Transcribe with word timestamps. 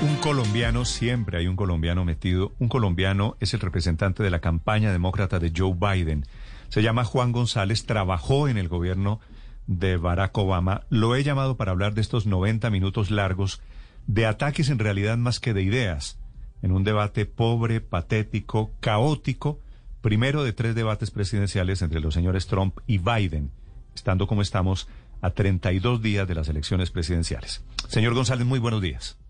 Un 0.00 0.16
colombiano, 0.16 0.84
siempre 0.84 1.38
hay 1.38 1.46
un 1.46 1.56
colombiano 1.56 2.04
metido. 2.04 2.52
Un 2.58 2.68
colombiano 2.68 3.36
es 3.40 3.54
el 3.54 3.60
representante 3.60 4.22
de 4.22 4.30
la 4.30 4.40
campaña 4.40 4.90
demócrata 4.92 5.38
de 5.38 5.52
Joe 5.56 5.74
Biden. 5.74 6.26
Se 6.68 6.82
llama 6.82 7.04
Juan 7.04 7.32
González, 7.32 7.84
trabajó 7.84 8.48
en 8.48 8.56
el 8.56 8.68
gobierno 8.68 9.20
de 9.66 9.96
Barack 9.96 10.36
Obama. 10.38 10.82
Lo 10.88 11.14
he 11.14 11.22
llamado 11.22 11.56
para 11.56 11.72
hablar 11.72 11.94
de 11.94 12.00
estos 12.00 12.26
90 12.26 12.70
minutos 12.70 13.10
largos 13.10 13.60
de 14.06 14.26
ataques 14.26 14.70
en 14.70 14.78
realidad 14.78 15.16
más 15.18 15.40
que 15.40 15.54
de 15.54 15.62
ideas. 15.62 16.18
En 16.62 16.72
un 16.72 16.84
debate 16.84 17.26
pobre, 17.26 17.80
patético, 17.80 18.70
caótico, 18.80 19.58
primero 20.00 20.42
de 20.44 20.52
tres 20.52 20.74
debates 20.74 21.10
presidenciales 21.10 21.82
entre 21.82 22.00
los 22.00 22.14
señores 22.14 22.46
Trump 22.46 22.78
y 22.86 22.98
Biden, 22.98 23.50
estando 23.94 24.26
como 24.26 24.42
estamos 24.42 24.88
a 25.20 25.30
32 25.30 26.02
días 26.02 26.26
de 26.26 26.34
las 26.34 26.48
elecciones 26.48 26.90
presidenciales. 26.90 27.62
Señor 27.88 28.14
González, 28.14 28.46
muy 28.46 28.58
buenos 28.58 28.82
días. 28.82 29.21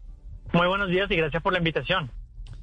Muy 0.52 0.66
buenos 0.66 0.88
días 0.88 1.10
y 1.10 1.16
gracias 1.16 1.42
por 1.42 1.52
la 1.52 1.58
invitación. 1.58 2.10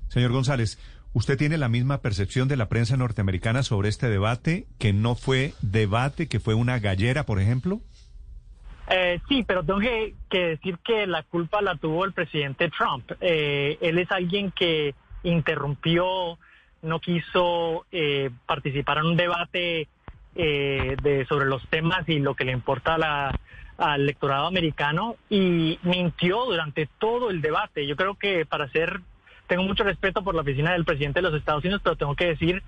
Señor 0.10 0.32
González, 0.32 0.78
¿usted 1.14 1.38
tiene 1.38 1.58
la 1.58 1.70
misma 1.70 2.02
percepción 2.02 2.48
de 2.48 2.56
la 2.56 2.70
prensa 2.70 2.98
norteamericana 2.98 3.64
sobre 3.64 3.90
este 3.90 4.10
debate, 4.10 4.68
que 4.78 4.94
no 4.94 5.16
fue 5.16 5.54
debate, 5.62 6.28
que 6.28 6.40
fue 6.40 6.54
una 6.54 6.80
gallera, 6.80 7.26
por 7.26 7.40
ejemplo? 7.40 7.82
Eh, 8.90 9.20
sí, 9.28 9.44
pero 9.44 9.64
tengo 9.64 9.80
que, 9.80 10.16
decir 10.30 10.78
que 10.84 11.06
la 11.06 11.24
culpa 11.24 11.62
la 11.62 11.76
tuvo 11.76 12.06
el 12.06 12.14
presidente 12.14 12.70
Trump. 12.70 13.12
Eh, 13.22 13.78
él 13.82 14.00
es 14.00 14.12
alguien 14.12 14.52
que 14.52 14.96
interrumpió, 15.24 16.38
no 16.82 17.00
quiso 17.00 17.86
eh, 17.92 18.32
participar 18.46 19.00
en 19.00 19.06
un 19.06 19.18
debate 19.18 19.88
de, 20.36 21.26
sobre 21.28 21.46
los 21.46 21.68
temas 21.70 22.08
y 22.08 22.20
lo 22.20 22.36
que 22.36 22.46
le 22.46 22.52
importa 22.52 22.98
la, 22.98 23.38
al 23.78 24.02
electorado 24.02 24.48
americano 24.48 25.16
y 25.30 25.80
mintió 25.84 26.46
durante 26.46 26.88
todo 27.00 27.30
el 27.30 27.42
debate. 27.42 27.88
Yo 27.88 27.96
creo 27.96 28.16
que 28.16 28.46
para 28.46 28.70
ser, 28.70 29.02
tengo 29.48 29.64
mucho 29.64 29.84
respeto 29.84 30.24
por 30.24 30.36
la 30.36 30.42
oficina 30.42 30.74
del 30.74 30.86
presidente 30.86 31.20
de 31.20 31.30
los 31.30 31.40
Estados 31.40 31.64
Unidos, 31.64 31.82
pero 31.84 31.96
tengo 31.96 32.16
que 32.16 32.28
decir 32.28 32.64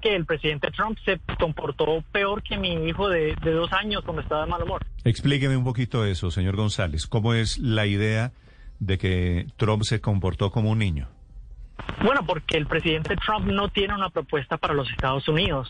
que 0.00 0.14
el 0.14 0.26
presidente 0.26 0.70
Trump 0.70 0.98
se 1.04 1.18
comportó 1.38 2.02
peor 2.12 2.42
que 2.42 2.58
mi 2.58 2.74
hijo 2.86 3.08
de, 3.08 3.34
de 3.42 3.50
dos 3.52 3.72
años 3.72 4.02
cuando 4.04 4.22
estaba 4.22 4.44
de 4.44 4.50
mal 4.50 4.62
humor. 4.62 4.82
Explíqueme 5.04 5.56
un 5.56 5.64
poquito 5.64 6.04
eso, 6.04 6.30
señor 6.30 6.56
González. 6.56 7.06
¿Cómo 7.06 7.34
es 7.34 7.58
la 7.58 7.86
idea 7.86 8.32
de 8.78 8.98
que 8.98 9.46
Trump 9.56 9.82
se 9.84 10.00
comportó 10.00 10.50
como 10.50 10.70
un 10.70 10.78
niño? 10.78 11.08
Bueno, 12.02 12.24
porque 12.26 12.56
el 12.56 12.66
presidente 12.66 13.16
Trump 13.16 13.46
no 13.46 13.68
tiene 13.68 13.94
una 13.94 14.10
propuesta 14.10 14.58
para 14.58 14.74
los 14.74 14.90
Estados 14.90 15.26
Unidos. 15.28 15.68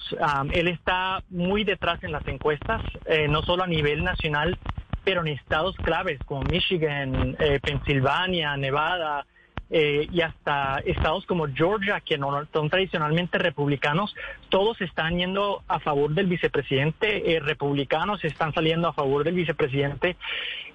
él 0.52 0.68
está 0.68 1.22
muy 1.30 1.64
detrás 1.64 2.02
en 2.02 2.12
las 2.12 2.26
encuestas, 2.26 2.82
eh, 3.06 3.28
no 3.28 3.42
solo 3.42 3.62
a 3.62 3.66
nivel 3.66 4.02
nacional, 4.02 4.58
pero 5.06 5.20
en 5.20 5.28
estados 5.28 5.76
claves 5.76 6.18
como 6.24 6.42
Michigan, 6.42 7.36
eh, 7.38 7.60
Pensilvania, 7.62 8.56
Nevada 8.56 9.24
eh, 9.70 10.08
y 10.10 10.20
hasta 10.20 10.78
estados 10.84 11.24
como 11.26 11.46
Georgia, 11.46 12.00
que 12.00 12.18
no 12.18 12.44
son 12.52 12.68
tradicionalmente 12.70 13.38
republicanos, 13.38 14.12
todos 14.48 14.80
están 14.80 15.16
yendo 15.16 15.62
a 15.68 15.78
favor 15.78 16.12
del 16.12 16.26
vicepresidente, 16.26 17.34
eh, 17.34 17.38
republicanos 17.38 18.24
están 18.24 18.52
saliendo 18.52 18.88
a 18.88 18.92
favor 18.92 19.22
del 19.22 19.34
vicepresidente 19.34 20.16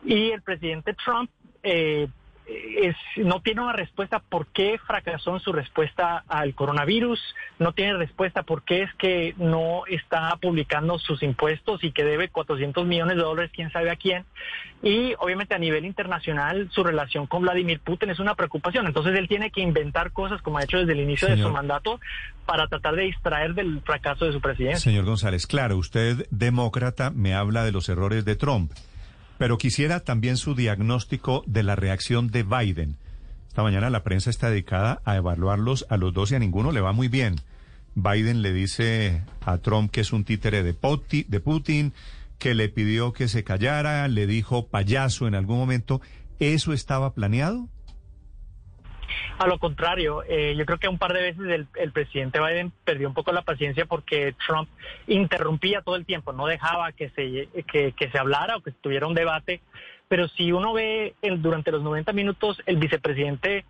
y 0.05 0.31
el 0.31 0.41
presidente 0.41 0.93
Trump 0.93 1.29
es, 2.77 2.95
no 3.17 3.41
tiene 3.41 3.61
una 3.61 3.73
respuesta 3.73 4.19
por 4.19 4.47
qué 4.47 4.79
fracasó 4.85 5.33
en 5.33 5.39
su 5.39 5.51
respuesta 5.51 6.23
al 6.27 6.53
coronavirus, 6.55 7.19
no 7.59 7.73
tiene 7.73 7.93
respuesta 7.93 8.43
por 8.43 8.63
qué 8.63 8.83
es 8.83 8.93
que 8.95 9.35
no 9.37 9.85
está 9.87 10.35
publicando 10.41 10.99
sus 10.99 11.23
impuestos 11.23 11.83
y 11.83 11.91
que 11.91 12.03
debe 12.03 12.29
400 12.29 12.85
millones 12.85 13.17
de 13.17 13.23
dólares, 13.23 13.51
quién 13.53 13.71
sabe 13.71 13.91
a 13.91 13.95
quién. 13.95 14.25
Y 14.83 15.13
obviamente 15.19 15.53
a 15.53 15.59
nivel 15.59 15.85
internacional 15.85 16.69
su 16.71 16.83
relación 16.83 17.27
con 17.27 17.43
Vladimir 17.43 17.79
Putin 17.79 18.09
es 18.09 18.19
una 18.19 18.35
preocupación. 18.35 18.87
Entonces 18.87 19.17
él 19.17 19.27
tiene 19.27 19.51
que 19.51 19.61
inventar 19.61 20.11
cosas 20.11 20.41
como 20.41 20.57
ha 20.57 20.63
hecho 20.63 20.77
desde 20.77 20.93
el 20.93 21.01
inicio 21.01 21.27
de 21.27 21.37
su 21.37 21.49
mandato 21.49 21.99
para 22.45 22.67
tratar 22.67 22.95
de 22.95 23.03
distraer 23.03 23.53
del 23.53 23.81
fracaso 23.81 24.25
de 24.25 24.33
su 24.33 24.41
presidencia. 24.41 24.79
Señor 24.79 25.05
González, 25.05 25.45
claro, 25.45 25.77
usted 25.77 26.25
demócrata 26.31 27.11
me 27.11 27.33
habla 27.33 27.63
de 27.63 27.71
los 27.71 27.89
errores 27.89 28.25
de 28.25 28.35
Trump. 28.35 28.71
Pero 29.41 29.57
quisiera 29.57 30.01
también 30.01 30.37
su 30.37 30.53
diagnóstico 30.53 31.43
de 31.47 31.63
la 31.63 31.75
reacción 31.75 32.29
de 32.29 32.43
Biden. 32.43 32.97
Esta 33.47 33.63
mañana 33.63 33.89
la 33.89 34.03
prensa 34.03 34.29
está 34.29 34.51
dedicada 34.51 35.01
a 35.03 35.15
evaluarlos 35.15 35.87
a 35.89 35.97
los 35.97 36.13
dos 36.13 36.31
y 36.31 36.35
a 36.35 36.39
ninguno 36.39 36.71
le 36.71 36.79
va 36.79 36.91
muy 36.91 37.07
bien. 37.07 37.37
Biden 37.95 38.43
le 38.43 38.53
dice 38.53 39.23
a 39.43 39.57
Trump 39.57 39.89
que 39.89 40.01
es 40.01 40.13
un 40.13 40.25
títere 40.25 40.61
de, 40.61 40.75
de 41.27 41.39
Putin, 41.39 41.91
que 42.37 42.53
le 42.53 42.69
pidió 42.69 43.13
que 43.13 43.27
se 43.27 43.43
callara, 43.43 44.07
le 44.09 44.27
dijo 44.27 44.67
payaso 44.67 45.27
en 45.27 45.33
algún 45.33 45.57
momento. 45.57 46.01
¿Eso 46.37 46.71
estaba 46.71 47.15
planeado? 47.15 47.67
A 49.37 49.47
lo 49.47 49.57
contrario, 49.57 50.23
eh, 50.27 50.55
yo 50.57 50.65
creo 50.65 50.77
que 50.77 50.87
un 50.87 50.97
par 50.97 51.13
de 51.13 51.21
veces 51.21 51.67
el, 51.75 51.91
presidente 51.91 52.39
Biden 52.39 52.71
perdió 52.83 53.07
un 53.07 53.13
poco 53.13 53.31
la 53.31 53.41
paciencia 53.41 53.85
porque 53.85 54.35
Trump 54.45 54.69
interrumpía 55.07 55.81
todo 55.81 55.95
el 55.95 56.05
tiempo, 56.05 56.33
no 56.33 56.47
dejaba 56.47 56.91
que 56.91 57.09
se, 57.09 57.47
que, 57.63 58.09
se 58.11 58.17
hablara 58.17 58.57
o 58.57 58.61
que 58.61 58.71
tuviera 58.71 59.07
un 59.07 59.15
debate. 59.15 59.61
Pero 60.07 60.27
si 60.27 60.51
uno 60.51 60.73
ve 60.73 61.15
el, 61.21 61.41
durante 61.41 61.71
los 61.71 61.81
90 61.81 62.11
minutos, 62.13 62.61
el 62.65 62.77
vicepresidente 62.77 63.65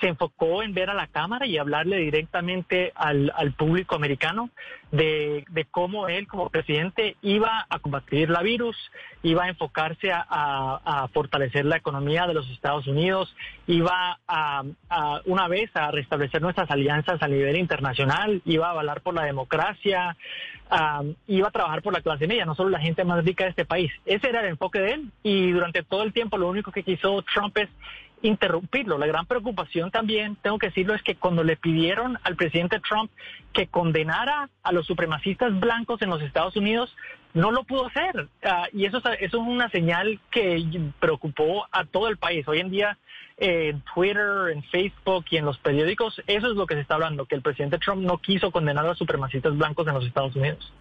se 0.00 0.08
enfocó 0.08 0.62
en 0.62 0.74
ver 0.74 0.90
a 0.90 0.94
la 0.94 1.06
Cámara 1.06 1.46
y 1.46 1.58
hablarle 1.58 1.98
directamente 1.98 2.92
al, 2.94 3.32
público 3.56 3.94
americano 3.94 4.50
de, 4.90 5.44
cómo 5.70 6.08
él 6.08 6.26
como 6.26 6.50
presidente 6.50 7.16
iba 7.22 7.66
a 7.68 7.78
combatir 7.78 8.30
la 8.30 8.42
virus, 8.42 8.76
iba 9.22 9.44
a 9.44 9.48
enfocarse 9.48 10.10
a, 10.12 11.08
fortalecer 11.12 11.64
la 11.64 11.76
economía 11.76 12.26
de 12.26 12.34
los 12.34 12.48
Estados 12.50 12.86
Unidos, 12.86 13.34
iba 13.66 14.18
a, 14.26 14.62
una 15.24 15.48
vez 15.48 15.70
a 15.74 15.90
restablecer 15.90 16.42
nuestras 16.42 16.70
alianzas 16.70 17.22
a 17.22 17.28
nivel 17.28 17.56
internacional, 17.56 18.42
iba 18.44 18.68
a 18.68 18.70
avalar 18.70 19.00
por 19.00 19.14
la 19.14 19.24
democracia, 19.24 20.16
iba 21.26 21.48
a 21.48 21.50
trabajar 21.52 21.82
por 21.82 21.92
la 21.92 22.00
clase 22.00 22.26
media, 22.26 22.44
no 22.44 22.54
solo 22.54 22.70
la 22.70 22.80
gente 22.80 23.04
más 23.04 23.24
rica 23.24 23.44
de 23.44 23.50
este 23.50 23.64
país. 23.64 23.92
Ese 24.04 24.28
era 24.28 24.40
el 24.40 24.48
enfoque 24.48 24.80
de 24.80 24.92
él 24.92 25.10
y 25.22 25.52
durante 25.52 25.82
todo 25.82 26.02
el 26.02 26.12
tiempo 26.12 26.38
lo 26.38 26.48
único 26.48 26.72
que 26.72 26.82
quiso 26.82 27.22
Trump 27.22 27.56
es 27.58 27.68
interrumpirlo. 28.22 28.98
La 28.98 29.06
gran 29.06 29.26
preocupación 29.26 29.90
también, 29.90 30.36
tengo 30.36 30.58
que 30.58 30.68
decirlo, 30.68 30.94
es 30.94 31.02
que 31.02 31.16
cuando 31.16 31.44
le 31.44 31.56
pidieron 31.56 32.18
al 32.22 32.36
presidente 32.36 32.80
Trump 32.80 33.10
que 33.52 33.66
condenara 33.66 34.48
a 34.62 34.72
los 34.72 34.86
supremacistas 34.86 35.58
blancos 35.58 36.02
en 36.02 36.10
los 36.10 36.22
Estados 36.22 36.56
Unidos, 36.56 36.94
no 37.34 37.50
lo 37.50 37.64
pudo 37.64 37.86
hacer. 37.86 38.28
Ah, 38.42 38.66
y 38.72 38.86
eso, 38.86 38.98
eso 38.98 39.14
es 39.20 39.34
una 39.34 39.68
señal 39.70 40.18
que 40.30 40.64
preocupó 40.98 41.66
a 41.70 41.84
todo 41.84 42.08
el 42.08 42.16
país. 42.16 42.48
Hoy 42.48 42.60
en 42.60 42.70
día, 42.70 42.98
en 43.36 43.82
Twitter, 43.94 44.50
en 44.52 44.62
Facebook 44.64 45.26
y 45.30 45.36
en 45.36 45.44
los 45.44 45.58
periódicos, 45.58 46.22
eso 46.26 46.46
es 46.46 46.56
lo 46.56 46.66
que 46.66 46.74
se 46.74 46.80
está 46.80 46.94
hablando, 46.94 47.26
que 47.26 47.34
el 47.34 47.42
presidente 47.42 47.78
Trump 47.78 48.02
no 48.02 48.18
quiso 48.18 48.50
condenar 48.50 48.84
a 48.84 48.88
los 48.88 48.98
supremacistas 48.98 49.56
blancos 49.56 49.86
en 49.86 49.94
los 49.94 50.06
Estados 50.06 50.34
Unidos. 50.34 50.72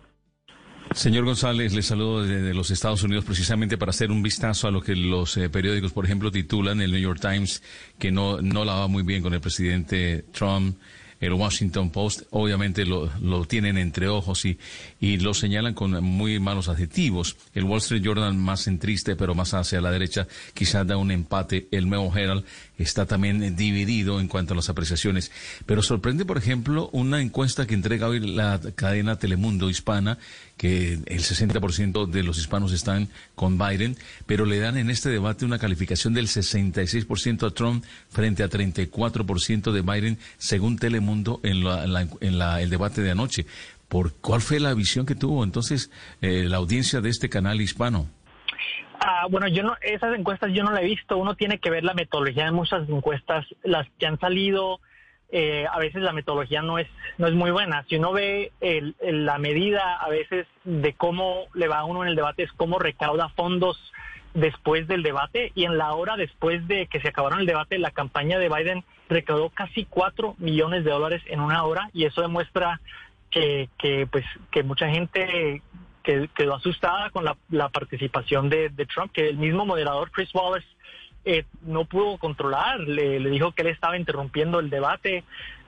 Señor 0.95 1.25
González, 1.25 1.73
le 1.73 1.81
saludo 1.81 2.23
desde 2.23 2.53
los 2.53 2.71
Estados 2.71 3.03
Unidos 3.03 3.25
precisamente 3.25 3.77
para 3.77 3.89
hacer 3.89 4.11
un 4.11 4.23
vistazo 4.23 4.69
a 4.69 4.71
lo 4.71 4.79
que 4.79 4.95
los 4.95 5.35
eh, 5.35 5.49
periódicos, 5.49 5.91
por 5.91 6.05
ejemplo, 6.05 6.31
titulan, 6.31 6.79
el 6.79 6.91
New 6.91 7.01
York 7.01 7.19
Times, 7.19 7.61
que 7.99 8.13
no, 8.13 8.41
no 8.41 8.63
la 8.63 8.75
va 8.75 8.87
muy 8.87 9.03
bien 9.03 9.21
con 9.21 9.33
el 9.33 9.41
presidente 9.41 10.23
Trump, 10.31 10.77
el 11.19 11.33
Washington 11.33 11.91
Post, 11.91 12.23
obviamente 12.31 12.85
lo, 12.85 13.09
lo 13.21 13.45
tienen 13.45 13.77
entre 13.77 14.07
ojos 14.07 14.45
y, 14.45 14.57
y 14.99 15.17
lo 15.17 15.33
señalan 15.33 15.73
con 15.73 16.03
muy 16.03 16.39
malos 16.39 16.67
adjetivos. 16.67 17.37
El 17.53 17.63
Wall 17.63 17.79
Street 17.79 18.01
Journal 18.01 18.33
más 18.33 18.63
centriste, 18.65 19.15
pero 19.15 19.33
más 19.33 19.53
hacia 19.53 19.81
la 19.81 19.91
derecha, 19.91 20.27
quizás 20.53 20.85
da 20.85 20.97
un 20.97 21.11
empate. 21.11 21.67
El 21.71 21.89
nuevo 21.89 22.15
Herald 22.15 22.43
está 22.77 23.05
también 23.05 23.55
dividido 23.55 24.19
en 24.19 24.27
cuanto 24.27 24.53
a 24.53 24.57
las 24.57 24.69
apreciaciones. 24.69 25.31
Pero 25.65 25.81
sorprende, 25.81 26.25
por 26.25 26.37
ejemplo, 26.37 26.89
una 26.91 27.21
encuesta 27.21 27.65
que 27.65 27.73
entrega 27.73 28.07
hoy 28.07 28.19
la 28.19 28.59
cadena 28.75 29.17
Telemundo 29.17 29.69
Hispana, 29.69 30.17
que 30.57 30.93
el 30.93 31.19
60% 31.19 32.07
de 32.07 32.23
los 32.23 32.37
hispanos 32.37 32.71
están 32.71 33.09
con 33.35 33.57
Biden, 33.57 33.97
pero 34.25 34.45
le 34.45 34.59
dan 34.59 34.77
en 34.77 34.89
este 34.89 35.09
debate 35.09 35.45
una 35.45 35.59
calificación 35.59 36.13
del 36.13 36.27
66% 36.27 37.47
a 37.47 37.51
Trump 37.51 37.83
frente 38.09 38.43
a 38.43 38.49
34% 38.49 39.71
de 39.71 39.81
Biden, 39.81 40.17
según 40.37 40.77
Telemundo 40.77 41.39
en, 41.43 41.65
el 42.21 42.69
debate 42.69 43.01
de 43.01 43.11
anoche. 43.11 43.45
¿Por 43.89 44.13
cuál 44.13 44.41
fue 44.41 44.59
la 44.59 44.73
visión 44.73 45.05
que 45.05 45.15
tuvo 45.15 45.43
entonces 45.43 45.91
eh, 46.21 46.45
la 46.47 46.57
audiencia 46.57 47.01
de 47.01 47.09
este 47.09 47.29
canal 47.29 47.61
hispano? 47.61 48.07
Ah, 48.99 49.27
bueno, 49.29 49.47
yo 49.47 49.61
no, 49.61 49.75
esas 49.81 50.17
encuestas 50.17 50.51
yo 50.53 50.63
no 50.63 50.71
la 50.71 50.81
he 50.81 50.85
visto. 50.85 51.17
Uno 51.17 51.35
tiene 51.35 51.59
que 51.59 51.69
ver 51.69 51.83
la 51.83 51.93
metodología 51.93 52.45
de 52.45 52.51
muchas 52.51 52.89
encuestas, 52.89 53.45
las 53.63 53.87
que 53.99 54.07
han 54.07 54.19
salido. 54.19 54.79
Eh, 55.31 55.65
a 55.69 55.79
veces 55.79 56.01
la 56.01 56.13
metodología 56.13 56.61
no 56.61 56.77
es 56.77 56.87
no 57.17 57.27
es 57.27 57.33
muy 57.33 57.51
buena. 57.51 57.83
Si 57.89 57.95
uno 57.95 58.13
ve 58.13 58.51
el, 58.61 58.95
la 59.01 59.37
medida 59.37 59.95
a 59.95 60.09
veces 60.09 60.47
de 60.63 60.93
cómo 60.93 61.45
le 61.53 61.67
va 61.67 61.79
a 61.79 61.85
uno 61.85 62.03
en 62.03 62.09
el 62.09 62.15
debate 62.15 62.43
es 62.43 62.51
cómo 62.53 62.79
recauda 62.79 63.29
fondos 63.29 63.91
después 64.33 64.87
del 64.87 65.01
debate 65.01 65.51
y 65.55 65.63
en 65.63 65.77
la 65.77 65.93
hora 65.93 66.17
después 66.17 66.67
de 66.67 66.87
que 66.87 66.99
se 66.99 67.07
acabaron 67.07 67.39
el 67.39 67.45
debate 67.45 67.79
la 67.79 67.91
campaña 67.91 68.37
de 68.37 68.49
Biden 68.49 68.83
recaudó 69.07 69.49
casi 69.49 69.85
cuatro 69.85 70.35
millones 70.37 70.83
de 70.83 70.91
dólares 70.91 71.21
en 71.27 71.39
una 71.39 71.63
hora 71.63 71.89
y 71.93 72.05
eso 72.05 72.21
demuestra 72.21 72.81
que, 73.77 74.07
pues 74.11 74.25
que 74.51 74.63
mucha 74.63 74.89
gente 74.89 75.61
que 76.03 76.29
quedó 76.35 76.55
asustada 76.55 77.09
con 77.09 77.25
la, 77.25 77.69
participación 77.69 78.49
de, 78.49 78.69
Trump, 78.93 79.11
que 79.11 79.27
el 79.27 79.37
mismo 79.37 79.65
moderador 79.65 80.11
Chris 80.11 80.33
Wallace 80.33 80.67
eh, 81.25 81.45
no 81.63 81.85
pudo 81.85 82.17
controlar, 82.17 82.79
le, 82.79 83.19
le, 83.19 83.29
dijo 83.29 83.51
que 83.51 83.63
él 83.63 83.69
estaba 83.69 83.97
interrumpiendo 83.97 84.59
el 84.59 84.69
debate. 84.69 85.23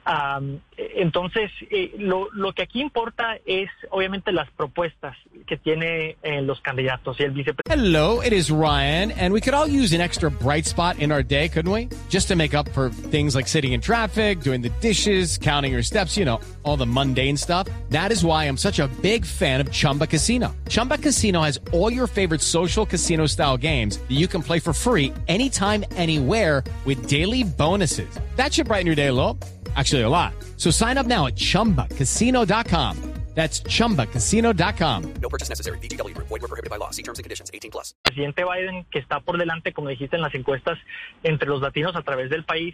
Um, 0.07 0.61
entonces, 0.77 1.51
eh, 1.69 1.91
lo, 1.97 2.29
lo, 2.33 2.53
que 2.53 2.63
aquí 2.63 2.79
importa 2.79 3.39
es 3.45 3.69
obviamente 3.89 4.31
las 4.31 4.49
propuestas 4.51 5.17
que 5.45 5.57
tiene 5.57 6.15
eh, 6.23 6.41
los 6.41 6.61
candidatos 6.61 7.19
y 7.19 7.23
el 7.23 7.31
vicepresidente. 7.31 7.73
Hello, 7.73 8.21
it 8.21 8.31
is 8.31 8.49
Ryan, 8.49 9.11
and 9.11 9.33
we 9.33 9.41
could 9.41 9.53
all 9.53 9.67
use 9.67 9.93
an 9.93 9.99
extra 9.99 10.31
bright 10.31 10.65
spot 10.65 10.99
in 10.99 11.11
our 11.11 11.23
day, 11.23 11.49
couldn't 11.49 11.71
we? 11.71 11.89
Just 12.09 12.29
to 12.29 12.37
make 12.37 12.53
up 12.53 12.69
for 12.69 12.89
things 12.89 13.35
like 13.35 13.49
sitting 13.49 13.73
in 13.73 13.81
traffic, 13.81 14.39
doing 14.39 14.61
the 14.61 14.69
dishes, 14.79 15.37
counting 15.37 15.73
your 15.73 15.83
steps, 15.83 16.15
you 16.15 16.23
know, 16.23 16.39
all 16.63 16.77
the 16.77 16.85
mundane 16.85 17.35
stuff. 17.35 17.67
That 17.89 18.13
is 18.13 18.23
why 18.23 18.45
I'm 18.45 18.57
such 18.57 18.79
a 18.79 18.87
big 19.01 19.25
fan 19.25 19.59
of 19.59 19.71
Chumba 19.73 20.07
Casino. 20.07 20.55
Chumba 20.69 20.97
Casino 20.99 21.41
has 21.41 21.59
all 21.73 21.91
your 21.91 22.07
favorite 22.07 22.41
social 22.41 22.85
casino 22.85 23.25
style 23.25 23.57
games 23.57 23.97
that 23.97 24.15
you 24.15 24.27
can 24.27 24.41
play 24.41 24.59
for 24.59 24.71
free 24.71 25.11
anytime, 25.27 25.83
anywhere 25.97 26.63
with 26.85 27.07
daily 27.07 27.43
bonuses. 27.43 28.09
That 28.37 28.53
should 28.53 28.67
brighten 28.67 28.85
your 28.85 28.95
day 28.95 29.07
a 29.07 29.13
little. 29.13 29.37
Actually, 29.77 30.01
a 30.01 30.09
lot. 30.09 30.33
So 30.57 30.71
sign 30.71 30.97
up 30.97 31.05
now 31.05 31.27
at 31.27 31.35
chumbacasino.com. 31.35 33.17
That's 33.37 33.61
chumbacasino.com. 33.61 35.13
No 35.21 35.29
purchase 35.29 35.47
necessary. 35.47 35.77
BGW. 35.77 36.17
Void 36.17 36.41
were 36.41 36.47
prohibited 36.47 36.71
by 36.71 36.77
law. 36.77 36.89
See 36.89 37.03
terms 37.03 37.19
and 37.19 37.23
conditions 37.23 37.51
18 37.53 37.69
plus. 37.69 37.93
Presidente 38.01 38.43
Biden, 38.43 38.85
que 38.89 38.97
está 38.97 39.19
por 39.19 39.37
delante, 39.37 39.73
como 39.73 39.89
dijiste 39.89 40.15
en 40.15 40.23
las 40.23 40.33
encuestas, 40.33 40.79
entre 41.21 41.47
los 41.47 41.61
latinos 41.61 41.95
a 41.95 42.01
través 42.01 42.31
del 42.31 42.45
país, 42.45 42.73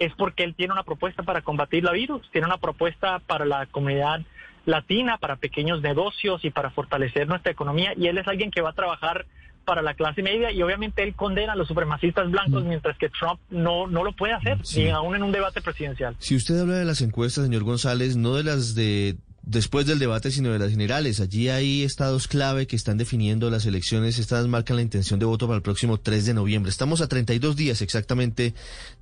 es 0.00 0.12
porque 0.14 0.42
él 0.42 0.56
tiene 0.56 0.72
una 0.72 0.82
propuesta 0.82 1.22
para 1.22 1.42
combatir 1.42 1.84
la 1.84 1.92
virus, 1.92 2.28
tiene 2.32 2.48
una 2.48 2.58
propuesta 2.58 3.20
para 3.20 3.44
la 3.44 3.66
comunidad 3.66 4.22
latina, 4.66 5.16
para 5.18 5.36
pequeños 5.36 5.80
negocios 5.80 6.44
y 6.44 6.50
para 6.50 6.70
fortalecer 6.70 7.28
nuestra 7.28 7.52
economía. 7.52 7.92
Y 7.96 8.08
él 8.08 8.18
es 8.18 8.26
alguien 8.26 8.50
que 8.50 8.62
va 8.62 8.70
a 8.70 8.74
trabajar 8.74 9.26
para 9.70 9.82
la 9.82 9.94
clase 9.94 10.20
media 10.20 10.50
y 10.50 10.60
obviamente 10.62 11.04
él 11.04 11.14
condena 11.14 11.52
a 11.52 11.56
los 11.56 11.68
supremacistas 11.68 12.28
blancos, 12.28 12.64
mm. 12.64 12.68
mientras 12.68 12.98
que 12.98 13.08
Trump 13.08 13.38
no, 13.50 13.86
no 13.86 14.02
lo 14.02 14.10
puede 14.10 14.32
hacer, 14.32 14.58
sí. 14.64 14.82
ni 14.82 14.90
aún 14.90 15.14
en 15.14 15.22
un 15.22 15.30
debate 15.30 15.60
presidencial. 15.60 16.16
Si 16.18 16.34
usted 16.34 16.58
habla 16.58 16.74
de 16.74 16.84
las 16.84 17.02
encuestas, 17.02 17.44
señor 17.44 17.62
González, 17.62 18.16
no 18.16 18.34
de 18.34 18.42
las 18.42 18.74
de 18.74 19.16
después 19.42 19.86
del 19.86 20.00
debate, 20.00 20.32
sino 20.32 20.50
de 20.52 20.58
las 20.58 20.70
generales. 20.70 21.20
Allí 21.20 21.50
hay 21.50 21.84
estados 21.84 22.26
clave 22.26 22.66
que 22.66 22.74
están 22.74 22.98
definiendo 22.98 23.48
las 23.48 23.64
elecciones. 23.64 24.18
Estas 24.18 24.48
marcan 24.48 24.74
la 24.74 24.82
intención 24.82 25.20
de 25.20 25.26
voto 25.26 25.46
para 25.46 25.56
el 25.56 25.62
próximo 25.62 26.00
3 26.00 26.26
de 26.26 26.34
noviembre. 26.34 26.68
Estamos 26.68 27.00
a 27.00 27.06
32 27.06 27.54
días 27.54 27.80
exactamente 27.80 28.54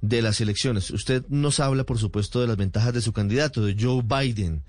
de 0.02 0.20
las 0.20 0.42
elecciones. 0.42 0.90
Usted 0.90 1.24
nos 1.30 1.60
habla, 1.60 1.84
por 1.84 1.96
supuesto, 1.96 2.42
de 2.42 2.46
las 2.46 2.58
ventajas 2.58 2.92
de 2.92 3.00
su 3.00 3.14
candidato, 3.14 3.64
de 3.64 3.74
Joe 3.78 4.02
Biden 4.02 4.62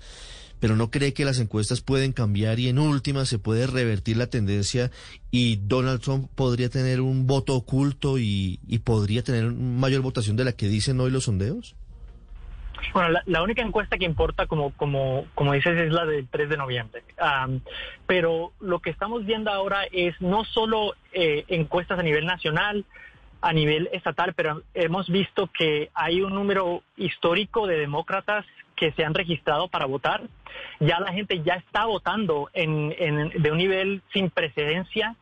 pero 0.60 0.76
no 0.76 0.90
cree 0.90 1.14
que 1.14 1.24
las 1.24 1.40
encuestas 1.40 1.80
pueden 1.80 2.12
cambiar 2.12 2.60
y 2.60 2.68
en 2.68 2.78
última 2.78 3.24
se 3.24 3.38
puede 3.38 3.66
revertir 3.66 4.16
la 4.16 4.28
tendencia 4.28 4.90
y 5.30 5.56
Donald 5.56 6.00
Trump 6.00 6.30
podría 6.34 6.68
tener 6.68 7.00
un 7.00 7.26
voto 7.26 7.54
oculto 7.56 8.18
y, 8.18 8.58
podría 8.84 9.22
tener 9.22 9.52
mayor 9.52 10.02
votación 10.02 10.36
de 10.36 10.44
la 10.44 10.52
que 10.52 10.66
dicen 10.66 11.00
hoy 11.00 11.10
los 11.10 11.24
sondeos? 11.24 11.76
Bueno, 12.94 13.10
la, 13.10 13.22
la, 13.26 13.42
única 13.42 13.62
encuesta 13.62 13.98
que 13.98 14.06
importa, 14.06 14.46
como, 14.46 14.72
como, 14.72 15.26
como 15.34 15.52
dices, 15.52 15.78
es 15.78 15.92
la 15.92 16.06
del 16.06 16.26
3 16.28 16.48
de 16.48 16.56
noviembre. 16.56 17.02
Um, 17.20 17.60
pero 18.06 18.52
lo 18.58 18.80
que 18.80 18.90
estamos 18.90 19.24
viendo 19.26 19.50
ahora 19.50 19.84
es 19.92 20.18
no 20.20 20.44
solo 20.44 20.94
eh, 21.12 21.44
encuestas 21.48 21.98
a 21.98 22.02
nivel 22.02 22.24
nacional, 22.24 22.86
a 23.42 23.52
nivel 23.52 23.88
estatal, 23.92 24.34
pero 24.34 24.62
hemos 24.74 25.08
visto 25.08 25.48
que 25.48 25.90
hay 25.94 26.20
un 26.20 26.34
número 26.34 26.82
histórico 26.96 27.66
de 27.66 27.78
demócratas 27.78 28.44
que 28.80 28.92
se 28.92 29.04
han 29.04 29.12
registrado 29.12 29.68
para 29.68 29.84
votar. 29.84 30.22
Ya 30.80 30.98
la 31.00 31.12
gente 31.12 31.42
ya 31.42 31.54
está 31.54 31.84
votando 31.84 32.48
en, 32.54 32.94
en, 32.98 33.28
de 33.28 33.52
un 33.52 33.58
nivel 33.58 34.00
sin 34.10 34.30
precedencia. 34.30 35.16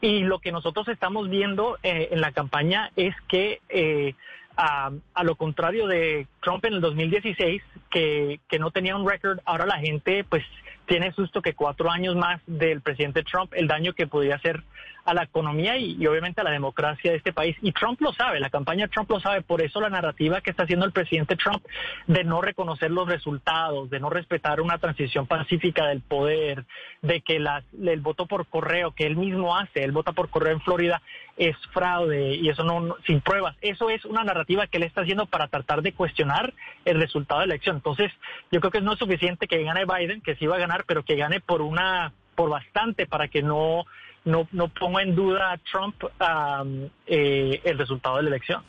Y 0.00 0.20
lo 0.20 0.38
que 0.38 0.52
nosotros 0.52 0.88
estamos 0.88 1.28
viendo 1.28 1.76
eh, 1.82 2.08
en 2.12 2.22
la 2.22 2.32
campaña 2.32 2.90
es 2.96 3.14
que, 3.28 3.60
eh, 3.68 4.14
a, 4.56 4.90
a, 5.12 5.24
lo 5.24 5.36
contrario 5.36 5.86
de 5.86 6.26
Trump 6.40 6.64
en 6.64 6.74
el 6.74 6.80
2016, 6.80 7.62
que, 7.90 8.40
que 8.48 8.58
no 8.58 8.70
tenía 8.70 8.96
un 8.96 9.08
récord, 9.08 9.38
ahora 9.44 9.66
la 9.66 9.78
gente 9.78 10.24
pues 10.24 10.44
tiene 10.86 11.12
susto 11.12 11.42
que 11.42 11.54
cuatro 11.54 11.90
años 11.90 12.14
más 12.16 12.40
del 12.46 12.80
presidente 12.80 13.22
Trump, 13.22 13.52
el 13.54 13.68
daño 13.68 13.92
que 13.92 14.06
podría 14.06 14.36
hacer 14.36 14.62
a 15.04 15.12
la 15.12 15.24
economía 15.24 15.76
y, 15.76 16.06
obviamente 16.06 16.40
a 16.40 16.44
la 16.44 16.50
democracia 16.50 17.10
de 17.10 17.18
este 17.18 17.32
país. 17.32 17.56
Y 17.60 17.72
Trump 17.72 18.00
lo 18.00 18.12
sabe, 18.12 18.40
la 18.40 18.50
campaña 18.50 18.88
Trump 18.88 19.10
lo 19.10 19.20
sabe, 19.20 19.42
por 19.42 19.60
eso 19.60 19.80
la 19.80 19.90
narrativa 19.90 20.40
que 20.40 20.50
está 20.50 20.62
haciendo 20.62 20.86
el 20.86 20.92
presidente 20.92 21.36
Trump 21.36 21.62
de 22.06 22.24
no 22.24 22.40
reconocer 22.40 22.90
los 22.90 23.06
resultados, 23.06 23.90
de 23.90 24.00
no 24.00 24.08
respetar 24.08 24.60
una 24.60 24.78
transición 24.78 25.26
pacífica 25.26 25.86
del 25.86 26.00
poder, 26.00 26.64
de 27.02 27.20
que 27.20 27.38
las, 27.38 27.64
el 27.82 28.00
voto 28.00 28.26
por 28.26 28.46
correo 28.46 28.92
que 28.92 29.06
él 29.06 29.16
mismo 29.16 29.56
hace, 29.56 29.84
él 29.84 29.92
vota 29.92 30.12
por 30.12 30.30
correo 30.30 30.54
en 30.54 30.60
Florida, 30.62 31.02
es 31.36 31.56
fraude 31.72 32.36
y 32.36 32.48
eso 32.48 32.62
no, 32.64 32.80
no 32.80 32.96
sin 33.06 33.20
pruebas. 33.20 33.56
Eso 33.60 33.90
es 33.90 34.04
una 34.04 34.24
narrativa 34.24 34.66
que 34.66 34.78
él 34.78 34.84
está 34.84 35.02
haciendo 35.02 35.26
para 35.26 35.48
tratar 35.48 35.82
de 35.82 35.92
cuestionar 35.92 36.54
el 36.84 36.98
resultado 36.98 37.40
de 37.40 37.48
la 37.48 37.54
elección. 37.54 37.76
Entonces, 37.76 38.10
yo 38.50 38.60
creo 38.60 38.70
que 38.70 38.80
no 38.80 38.92
es 38.92 38.98
suficiente 38.98 39.46
que 39.46 39.62
gane 39.62 39.84
Biden, 39.84 40.20
que 40.20 40.36
sí 40.36 40.46
va 40.46 40.56
a 40.56 40.60
ganar, 40.60 40.73
pero 40.86 41.04
que 41.04 41.14
gane 41.14 41.40
por 41.40 41.62
una 41.62 42.12
por 42.34 42.50
bastante 42.50 43.06
para 43.06 43.28
que 43.28 43.42
no 43.42 43.84
no, 44.24 44.48
no 44.52 44.68
ponga 44.68 45.02
en 45.02 45.14
duda 45.14 45.60
Trump 45.70 46.02
um, 46.04 46.88
eh, 47.06 47.60
el 47.62 47.78
resultado 47.78 48.16
de 48.16 48.22
la 48.24 48.28
elección. 48.30 48.62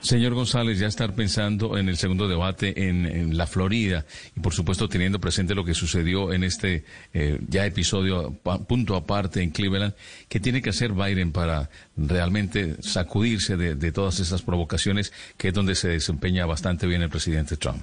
Señor 0.00 0.34
González, 0.34 0.78
ya 0.78 0.86
estar 0.86 1.12
pensando 1.12 1.76
en 1.76 1.88
el 1.88 1.96
segundo 1.96 2.28
debate 2.28 2.88
en, 2.88 3.04
en, 3.04 3.36
la 3.36 3.48
Florida 3.48 4.06
y 4.36 4.38
por 4.38 4.54
supuesto 4.54 4.88
teniendo 4.88 5.18
presente 5.18 5.56
lo 5.56 5.64
que 5.64 5.74
sucedió 5.74 6.32
en 6.32 6.44
este 6.44 6.84
eh, 7.12 7.40
ya 7.48 7.66
episodio 7.66 8.32
punto 8.68 8.94
aparte 8.94 9.42
en 9.42 9.50
Cleveland, 9.50 9.94
¿qué 10.28 10.38
tiene 10.38 10.62
que 10.62 10.70
hacer 10.70 10.92
Biden 10.92 11.32
para 11.32 11.68
realmente 11.96 12.80
sacudirse 12.80 13.56
de, 13.56 13.74
de 13.74 13.90
todas 13.90 14.20
esas 14.20 14.42
provocaciones 14.42 15.12
que 15.36 15.48
es 15.48 15.54
donde 15.54 15.74
se 15.74 15.88
desempeña 15.88 16.46
bastante 16.46 16.86
bien 16.86 17.02
el 17.02 17.10
presidente 17.10 17.56
Trump? 17.56 17.82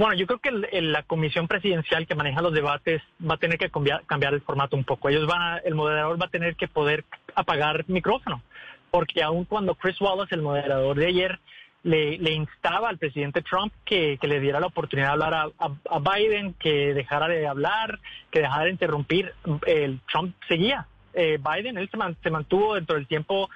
Bueno, 0.00 0.14
yo 0.14 0.26
creo 0.26 0.38
que 0.38 0.48
el, 0.72 0.92
la 0.92 1.02
comisión 1.02 1.46
presidencial 1.46 2.06
que 2.06 2.14
maneja 2.14 2.40
los 2.40 2.54
debates 2.54 3.02
va 3.20 3.34
a 3.34 3.36
tener 3.36 3.58
que 3.58 3.68
cambiar, 3.68 4.32
el 4.32 4.40
formato 4.40 4.74
un 4.74 4.84
poco. 4.84 5.10
Ellos 5.10 5.26
van 5.26 5.42
a, 5.42 5.58
el 5.58 5.74
moderador 5.74 6.18
va 6.18 6.24
a 6.24 6.30
tener 6.30 6.56
que 6.56 6.68
poder 6.68 7.04
apagar 7.34 7.84
micrófono, 7.86 8.42
porque 8.90 9.22
aun 9.22 9.44
cuando 9.44 9.74
Chris 9.74 10.00
Wallace, 10.00 10.34
el 10.34 10.40
moderador 10.40 10.96
de 10.96 11.06
ayer, 11.06 11.38
le, 11.82 12.14
instaba 12.32 12.88
al 12.88 12.96
presidente 12.96 13.42
Trump 13.42 13.74
que, 13.84 14.18
le 14.22 14.40
diera 14.40 14.58
la 14.58 14.68
oportunidad 14.68 15.08
de 15.08 15.12
hablar 15.12 15.52
a, 15.58 15.98
Biden, 15.98 16.54
que 16.54 16.94
dejara 16.94 17.28
de 17.28 17.46
hablar, 17.46 17.98
que 18.30 18.40
dejara 18.40 18.64
de 18.64 18.70
interrumpir, 18.70 19.34
el 19.66 20.00
Trump 20.10 20.34
seguía. 20.48 20.86
Eh, 21.12 21.38
Biden, 21.38 21.76
él 21.76 21.90
se, 21.90 21.98
man, 21.98 22.16
se, 22.22 22.30
mantuvo 22.30 22.74
dentro 22.74 22.96
del 22.96 23.06
tiempo 23.06 23.50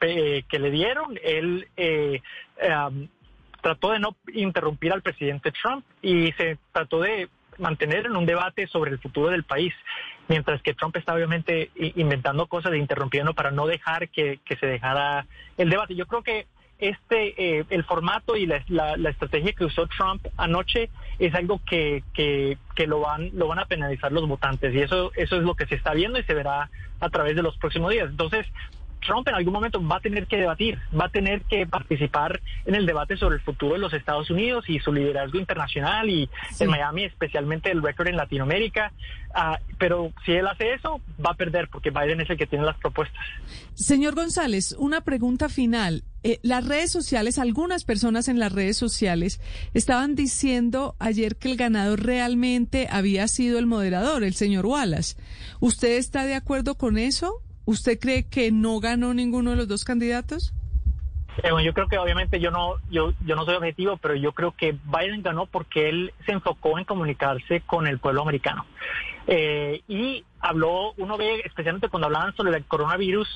eh, 0.00 0.42
que 0.48 0.58
le 0.58 0.70
dieron. 0.72 1.16
Él 1.22 1.68
eh, 1.76 2.22
um, 2.88 3.06
trató 3.60 3.92
de 3.92 3.98
no 3.98 4.16
interrumpir 4.32 4.92
al 4.92 5.02
presidente 5.02 5.52
Trump 5.52 5.84
y 6.02 6.32
se 6.32 6.58
trató 6.72 7.00
de 7.00 7.28
mantener 7.58 8.06
en 8.06 8.16
un 8.16 8.26
debate 8.26 8.66
sobre 8.68 8.92
el 8.92 8.98
futuro 8.98 9.30
del 9.30 9.44
país, 9.44 9.74
mientras 10.28 10.62
que 10.62 10.74
Trump 10.74 10.96
está 10.96 11.14
obviamente 11.14 11.70
inventando 11.96 12.46
cosas 12.46 12.72
e 12.72 12.78
interrumpiendo 12.78 13.34
para 13.34 13.50
no 13.50 13.66
dejar 13.66 14.08
que, 14.08 14.38
que 14.44 14.56
se 14.56 14.66
dejara 14.66 15.26
el 15.56 15.68
debate. 15.68 15.94
Yo 15.94 16.06
creo 16.06 16.22
que 16.22 16.46
este 16.78 17.58
eh, 17.58 17.64
el 17.70 17.84
formato 17.84 18.36
y 18.36 18.46
la, 18.46 18.62
la, 18.68 18.96
la, 18.96 19.10
estrategia 19.10 19.52
que 19.52 19.64
usó 19.64 19.88
Trump 19.88 20.24
anoche 20.36 20.90
es 21.18 21.34
algo 21.34 21.60
que, 21.68 22.04
que, 22.14 22.56
que, 22.76 22.86
lo 22.86 23.00
van 23.00 23.30
lo 23.32 23.48
van 23.48 23.58
a 23.58 23.64
penalizar 23.64 24.12
los 24.12 24.28
votantes 24.28 24.72
y 24.72 24.82
eso 24.82 25.10
eso 25.16 25.36
es 25.36 25.42
lo 25.42 25.56
que 25.56 25.66
se 25.66 25.74
está 25.74 25.92
viendo 25.92 26.20
y 26.20 26.22
se 26.22 26.34
verá 26.34 26.70
a 27.00 27.08
través 27.10 27.34
de 27.34 27.42
los 27.42 27.56
próximos 27.58 27.90
días. 27.90 28.08
Entonces, 28.08 28.46
Trump 29.00 29.26
en 29.28 29.34
algún 29.34 29.52
momento 29.52 29.86
va 29.86 29.96
a 29.96 30.00
tener 30.00 30.26
que 30.26 30.36
debatir, 30.36 30.78
va 30.98 31.06
a 31.06 31.08
tener 31.08 31.42
que 31.42 31.66
participar 31.66 32.40
en 32.64 32.74
el 32.74 32.86
debate 32.86 33.16
sobre 33.16 33.36
el 33.36 33.42
futuro 33.42 33.74
de 33.74 33.80
los 33.80 33.92
Estados 33.92 34.30
Unidos 34.30 34.64
y 34.68 34.78
su 34.80 34.92
liderazgo 34.92 35.38
internacional 35.38 36.08
y 36.08 36.28
sí. 36.52 36.64
en 36.64 36.70
Miami 36.70 37.04
especialmente 37.04 37.70
el 37.70 37.82
récord 37.82 38.08
en 38.08 38.16
Latinoamérica. 38.16 38.92
Uh, 39.30 39.56
pero 39.78 40.10
si 40.24 40.32
él 40.32 40.46
hace 40.46 40.72
eso, 40.72 41.00
va 41.24 41.32
a 41.32 41.34
perder 41.34 41.68
porque 41.68 41.90
Biden 41.90 42.20
es 42.20 42.30
el 42.30 42.36
que 42.36 42.46
tiene 42.46 42.64
las 42.64 42.78
propuestas. 42.78 43.22
Señor 43.74 44.14
González, 44.14 44.74
una 44.78 45.02
pregunta 45.02 45.48
final. 45.48 46.02
Eh, 46.24 46.40
las 46.42 46.66
redes 46.66 46.90
sociales, 46.90 47.38
algunas 47.38 47.84
personas 47.84 48.28
en 48.28 48.38
las 48.38 48.52
redes 48.52 48.76
sociales 48.76 49.40
estaban 49.74 50.16
diciendo 50.16 50.96
ayer 50.98 51.36
que 51.36 51.50
el 51.50 51.56
ganador 51.56 52.04
realmente 52.04 52.88
había 52.90 53.28
sido 53.28 53.58
el 53.58 53.66
moderador, 53.66 54.24
el 54.24 54.34
señor 54.34 54.66
Wallace. 54.66 55.16
¿Usted 55.60 55.96
está 55.96 56.24
de 56.24 56.34
acuerdo 56.34 56.74
con 56.74 56.98
eso? 56.98 57.42
¿Usted 57.68 57.98
cree 58.00 58.26
que 58.26 58.50
no 58.50 58.80
ganó 58.80 59.12
ninguno 59.12 59.50
de 59.50 59.56
los 59.56 59.68
dos 59.68 59.84
candidatos? 59.84 60.54
Bueno, 61.42 61.60
yo 61.60 61.74
creo 61.74 61.86
que 61.86 61.98
obviamente 61.98 62.40
yo 62.40 62.50
no, 62.50 62.76
yo, 62.90 63.12
yo 63.26 63.36
no 63.36 63.44
soy 63.44 63.56
objetivo, 63.56 63.98
pero 63.98 64.14
yo 64.14 64.32
creo 64.32 64.52
que 64.56 64.72
Biden 64.72 65.22
ganó 65.22 65.44
porque 65.44 65.90
él 65.90 66.14
se 66.24 66.32
enfocó 66.32 66.78
en 66.78 66.86
comunicarse 66.86 67.60
con 67.60 67.86
el 67.86 67.98
pueblo 67.98 68.22
americano. 68.22 68.64
Eh, 69.26 69.82
y 69.86 70.24
habló, 70.40 70.94
uno 70.96 71.18
ve, 71.18 71.42
especialmente 71.44 71.90
cuando 71.90 72.06
hablaban 72.06 72.34
sobre 72.34 72.56
el 72.56 72.64
coronavirus, 72.64 73.28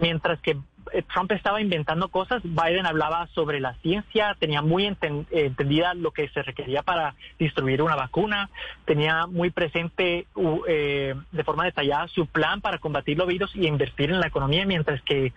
mientras 0.00 0.40
que 0.40 0.56
eh, 0.92 1.02
Trump 1.12 1.32
estaba 1.32 1.60
inventando 1.60 2.08
cosas, 2.08 2.42
Biden 2.42 2.86
hablaba 2.86 3.26
sobre 3.28 3.60
la 3.60 3.74
ciencia, 3.76 4.36
tenía 4.38 4.62
muy 4.62 4.86
eh, 4.86 4.96
entendida 5.30 5.94
lo 5.94 6.10
que 6.10 6.28
se 6.28 6.42
requería 6.42 6.82
para 6.82 7.14
distribuir 7.38 7.82
una 7.82 7.96
vacuna, 7.96 8.50
tenía 8.84 9.26
muy 9.26 9.50
presente 9.50 10.26
u- 10.34 10.62
eh, 10.68 11.14
de 11.32 11.44
forma 11.44 11.64
detallada 11.64 12.08
su 12.08 12.26
plan 12.26 12.60
para 12.60 12.78
combatir 12.78 13.16
los 13.18 13.26
virus 13.28 13.54
y 13.56 13.66
invertir 13.66 14.10
en 14.10 14.20
la 14.20 14.26
economía, 14.26 14.66
mientras 14.66 15.00
que 15.02 15.32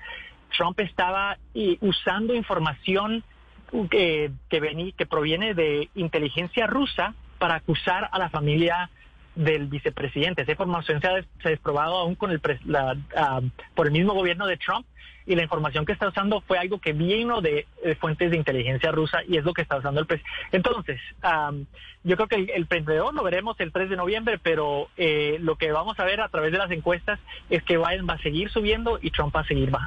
Trump 0.56 0.80
estaba 0.80 1.38
usando 1.82 2.34
información 2.34 3.24
uh, 3.72 3.88
que, 3.88 4.32
vení- 4.50 4.94
que 4.96 5.06
proviene 5.06 5.54
de 5.54 5.90
inteligencia 5.96 6.68
rusa 6.68 7.14
para 7.38 7.56
acusar 7.56 8.10
a 8.12 8.18
la 8.18 8.30
familia 8.30 8.90
del 9.38 9.68
vicepresidente. 9.68 10.42
Esa 10.42 10.52
información 10.52 11.00
se 11.00 11.08
ha, 11.08 11.50
desprobado 11.50 11.98
aún 11.98 12.16
con 12.16 12.32
el 12.32 12.42
la, 12.66 12.98
ah, 13.16 13.42
por 13.76 13.88
el 13.88 13.94
mismo 13.94 14.14
gobierno 14.14 14.48
de 14.48 14.58
Trump 14.58 14.86
y 15.28 15.36
la 15.36 15.44
información 15.44 15.86
que 15.86 15.92
está 15.92 16.08
usando 16.08 16.42
fue 16.42 16.58
algo 16.58 16.80
que 16.80 16.94
vino 16.94 17.42
de, 17.42 17.68
fuentes 18.00 18.32
de 18.32 18.38
inteligencia 18.38 18.92
rusa 18.92 19.20
y 19.28 19.38
es 19.38 19.44
lo 19.44 19.54
que 19.54 19.62
está 19.62 19.78
usando 19.78 20.00
el 20.00 20.08
presidente. 20.08 20.32
Entonces, 20.54 21.02
am, 21.22 21.66
yo 22.04 22.16
creo 22.16 22.28
que 22.28 22.36
el, 22.36 22.50
el 22.50 22.66
prendedor 22.66 23.14
lo 23.14 23.24
veremos 23.24 23.60
el 23.60 23.74
3 23.74 23.90
de 23.90 23.98
noviembre, 23.98 24.40
pero 24.42 24.88
eh, 24.96 25.38
lo 25.42 25.56
que 25.58 25.72
vamos 25.72 26.00
a 26.00 26.06
ver 26.06 26.22
a 26.22 26.30
través 26.30 26.54
de 26.54 26.58
las 26.58 26.72
encuestas 26.72 27.20
es 27.50 27.62
que 27.64 27.78
Biden 27.78 28.08
va 28.10 28.14
a 28.14 28.22
seguir 28.22 28.50
subiendo 28.50 29.00
y 29.02 29.12
Trump 29.12 29.36
va 29.36 29.42
a 29.42 29.48
seguir 29.48 29.70
bajando. 29.70 29.86